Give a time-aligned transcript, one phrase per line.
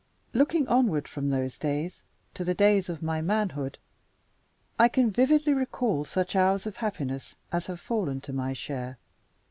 [0.33, 2.01] Looking onward, from those days
[2.33, 3.77] to the days of my manhood,
[4.79, 8.97] I can vividly recall such hours of happiness as have fallen to my share.